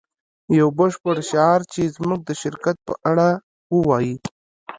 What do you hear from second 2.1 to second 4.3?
د شرکت په اړه ووایی